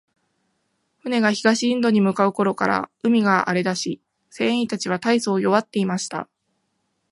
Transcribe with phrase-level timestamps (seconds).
[1.03, 6.27] 船が東インドに向う頃から、海が荒れだし、船員たちは大そう弱っていました。